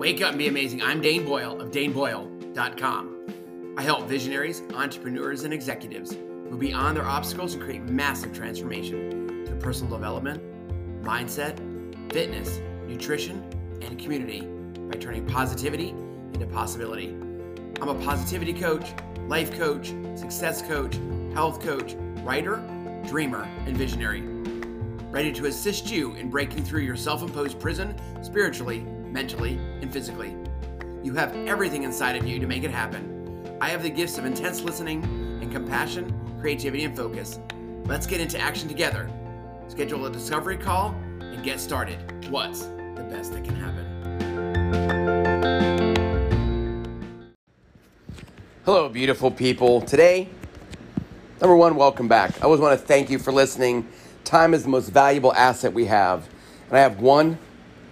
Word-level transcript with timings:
Wake 0.00 0.22
up 0.22 0.30
and 0.30 0.38
be 0.38 0.48
amazing. 0.48 0.80
I'm 0.80 1.02
Dane 1.02 1.26
Boyle 1.26 1.60
of 1.60 1.72
DaneBoyle.com. 1.72 3.74
I 3.76 3.82
help 3.82 4.06
visionaries, 4.06 4.62
entrepreneurs, 4.72 5.44
and 5.44 5.52
executives 5.52 6.16
move 6.16 6.58
beyond 6.58 6.96
their 6.96 7.04
obstacles 7.04 7.52
and 7.52 7.62
create 7.62 7.82
massive 7.82 8.32
transformation 8.32 9.44
through 9.44 9.58
personal 9.58 9.92
development, 9.92 10.42
mindset, 11.02 11.58
fitness, 12.10 12.60
nutrition, 12.86 13.44
and 13.82 13.98
community 13.98 14.40
by 14.90 14.96
turning 14.96 15.26
positivity 15.26 15.90
into 16.32 16.46
possibility. 16.46 17.08
I'm 17.82 17.90
a 17.90 17.94
positivity 17.96 18.54
coach, 18.54 18.94
life 19.26 19.52
coach, 19.52 19.88
success 20.14 20.62
coach, 20.62 20.98
health 21.34 21.60
coach, 21.60 21.94
writer, 22.22 22.56
dreamer, 23.06 23.42
and 23.66 23.76
visionary. 23.76 24.22
Ready 25.10 25.30
to 25.32 25.44
assist 25.44 25.90
you 25.90 26.14
in 26.14 26.30
breaking 26.30 26.64
through 26.64 26.84
your 26.84 26.96
self 26.96 27.20
imposed 27.20 27.60
prison 27.60 27.94
spiritually, 28.22 28.86
mentally, 29.12 29.58
and 29.80 29.92
physically. 29.92 30.36
You 31.02 31.14
have 31.14 31.34
everything 31.46 31.82
inside 31.82 32.16
of 32.16 32.26
you 32.26 32.38
to 32.38 32.46
make 32.46 32.62
it 32.62 32.70
happen. 32.70 33.58
I 33.60 33.68
have 33.70 33.82
the 33.82 33.90
gifts 33.90 34.18
of 34.18 34.24
intense 34.24 34.60
listening 34.62 35.02
and 35.42 35.50
compassion, 35.50 36.14
creativity, 36.40 36.84
and 36.84 36.96
focus. 36.96 37.38
Let's 37.84 38.06
get 38.06 38.20
into 38.20 38.38
action 38.38 38.68
together. 38.68 39.10
Schedule 39.68 40.06
a 40.06 40.10
discovery 40.10 40.56
call 40.56 40.94
and 41.20 41.42
get 41.42 41.60
started. 41.60 41.98
What's 42.30 42.66
the 42.66 43.06
best 43.10 43.32
that 43.32 43.44
can 43.44 43.56
happen? 43.56 43.86
Hello, 48.64 48.88
beautiful 48.88 49.30
people. 49.30 49.80
Today, 49.80 50.28
number 51.40 51.56
one, 51.56 51.76
welcome 51.76 52.08
back. 52.08 52.40
I 52.40 52.44
always 52.44 52.60
want 52.60 52.78
to 52.78 52.86
thank 52.86 53.10
you 53.10 53.18
for 53.18 53.32
listening. 53.32 53.88
Time 54.24 54.54
is 54.54 54.62
the 54.62 54.68
most 54.68 54.90
valuable 54.90 55.32
asset 55.32 55.72
we 55.72 55.86
have. 55.86 56.28
And 56.68 56.78
I 56.78 56.80
have 56.80 57.00
one 57.00 57.38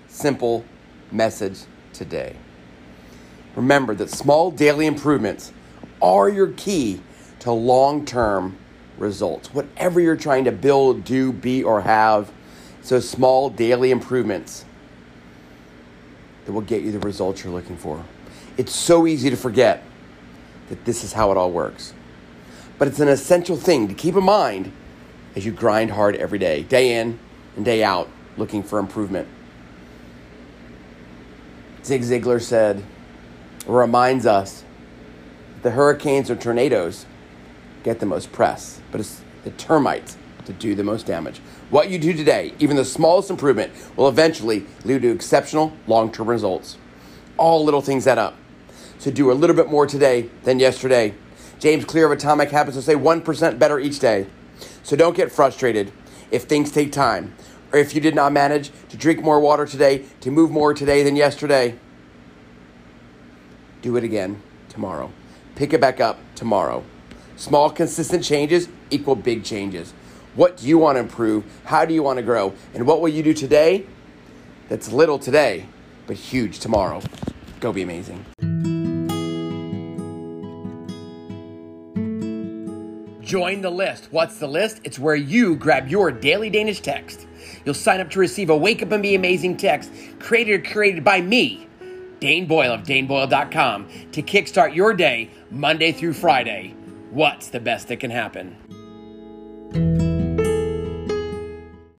simple 0.07 0.65
message 1.11 1.61
today. 1.92 2.37
Remember 3.56 3.95
that 3.95 4.11
small 4.11 4.51
daily 4.51 4.87
improvements 4.87 5.53
are 6.00 6.28
your 6.28 6.48
key 6.53 7.00
to 7.41 7.53
long 7.53 8.05
term 8.05 8.56
results. 8.98 9.53
Whatever 9.53 10.00
you're 10.00 10.17
trying 10.17 10.45
to 10.45 10.53
build, 10.53 11.05
do, 11.05 11.33
be, 11.33 11.62
or 11.62 11.81
have, 11.83 12.31
so 12.83 13.00
small 13.00 13.50
daily 13.50 13.91
improvements 13.91 14.65
that 16.45 16.53
will 16.53 16.61
get 16.61 16.83
you 16.83 16.92
the 16.92 16.98
results 17.00 17.45
you're 17.45 17.53
looking 17.53 17.77
for. 17.77 18.05
It's 18.56 18.75
so 18.75 19.06
easy 19.06 19.31
to 19.31 19.37
forget 19.37 19.83
that 20.69 20.84
this 20.84 21.05
is 21.05 21.12
how 21.12 21.31
it 21.31 21.37
all 21.37 21.50
works. 21.50 21.95
But 22.78 22.89
it's 22.89 23.00
an 23.00 23.09
essential 23.09 23.56
thing 23.56 23.89
to 23.89 23.95
keep 23.95 24.15
in 24.15 24.25
mind 24.25 24.72
as 25.34 25.45
you 25.45 25.53
grind 25.53 25.91
hard 25.91 26.17
every 26.17 26.39
day, 26.39 26.62
day 26.62 26.98
in 26.98 27.19
and 27.56 27.65
day 27.65 27.83
out, 27.84 28.09
looking 28.37 28.62
for 28.62 28.78
improvement. 28.78 29.28
Zig 31.89 32.03
Ziglar 32.03 32.42
said, 32.42 32.84
reminds 33.66 34.26
us 34.26 34.62
the 35.62 35.71
hurricanes 35.71 36.31
or 36.31 36.37
tornadoes 36.37 37.06
get 37.82 37.99
the 37.99 38.04
most 38.04 38.31
press, 38.31 38.82
but 38.93 39.00
it's 39.00 39.22
the 39.44 39.50
termites 39.53 40.19
that 40.44 40.59
do 40.59 40.75
the 40.75 40.84
most 40.84 41.06
damage. 41.06 41.38
What 41.71 41.88
you 41.88 41.98
do 41.98 42.12
today, 42.12 42.53
even 42.59 42.77
the 42.77 42.84
smallest 42.84 43.31
improvement, 43.31 43.72
will 43.97 44.06
eventually 44.06 44.66
lead 44.84 45.00
to 45.00 45.10
exceptional 45.10 45.72
long 45.87 46.12
term 46.12 46.28
results. 46.28 46.77
All 47.38 47.65
little 47.65 47.81
things 47.81 48.06
add 48.06 48.19
up. 48.19 48.37
So 48.98 49.10
do 49.10 49.31
a 49.31 49.32
little 49.32 49.56
bit 49.56 49.71
more 49.71 49.87
today 49.87 50.28
than 50.44 50.59
yesterday. 50.59 51.15
James 51.59 51.87
Clear 51.87 52.04
of 52.04 52.12
Atomic 52.12 52.50
Habits 52.50 52.75
will 52.75 52.82
say 52.82 52.97
1% 52.97 53.59
better 53.59 53.78
each 53.78 53.98
day. 53.98 54.27
So 54.82 54.94
don't 54.94 55.16
get 55.16 55.32
frustrated 55.32 55.91
if 56.31 56.43
things 56.43 56.71
take 56.71 56.93
time, 56.93 57.34
or 57.73 57.79
if 57.79 57.95
you 57.95 58.01
did 58.01 58.15
not 58.15 58.33
manage 58.33 58.71
to 58.89 58.97
drink 58.97 59.23
more 59.23 59.41
water 59.41 59.67
today, 59.67 60.05
to 60.21 60.31
move 60.31 60.51
more 60.51 60.75
today 60.75 61.03
than 61.03 61.17
yesterday. 61.17 61.79
Do 63.83 63.97
it 63.97 64.05
again 64.05 64.43
tomorrow. 64.69 65.12
Pick 65.55 65.73
it 65.73 65.81
back 65.81 66.01
up 66.01 66.19
tomorrow. 66.34 66.84
Small, 67.37 67.71
consistent 67.71 68.25
changes 68.25 68.69
equal 68.91 69.15
big 69.15 69.45
changes. 69.45 69.93
What 70.34 70.57
do 70.57 70.67
you 70.67 70.78
want 70.78 70.97
to 70.97 71.01
improve? 71.01 71.45
How 71.65 71.84
do 71.84 71.95
you 71.95 72.03
want 72.03 72.19
to 72.19 72.23
grow? 72.23 72.55
And 72.75 72.87
what 72.87 73.01
will 73.01 73.09
you 73.09 73.23
do 73.23 73.34
today 73.34 73.87
that's 74.69 74.93
little 74.93 75.19
today, 75.19 75.67
but 76.07 76.17
huge 76.17 76.59
tomorrow? 76.59 77.03
Go 77.61 77.73
be 77.73 77.83
amazing. 77.83 78.25
Join 83.28 83.61
the 83.61 83.69
list. 83.69 84.09
What's 84.11 84.39
the 84.39 84.47
list? 84.47 84.81
It's 84.84 84.99
where 84.99 85.15
you 85.15 85.55
grab 85.55 85.87
your 85.87 86.11
daily 86.11 86.49
Danish 86.49 86.81
text. 86.81 87.27
You'll 87.62 87.75
sign 87.75 88.00
up 88.00 88.09
to 88.12 88.19
receive 88.19 88.49
a 88.49 88.56
Wake 88.56 88.83
Up 88.83 88.91
and 88.91 89.03
Be 89.03 89.15
Amazing 89.15 89.59
text 89.59 89.93
created 90.19 90.53
or 90.55 90.71
created 90.71 91.05
by 91.05 91.21
me, 91.21 91.69
Dane 92.21 92.47
Boyle 92.47 92.72
of 92.72 92.84
DaneBoyle.com, 92.84 93.87
to 94.12 94.22
kickstart 94.22 94.75
your 94.75 94.94
day 94.94 95.28
Monday 95.50 95.93
through 95.93 96.15
Friday. 96.15 96.75
What's 97.11 97.49
the 97.49 97.61
best 97.61 97.89
that 97.89 98.00
can 98.00 98.11
happen? 98.11 98.56